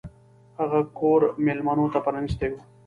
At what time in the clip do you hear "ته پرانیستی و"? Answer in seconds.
1.93-2.55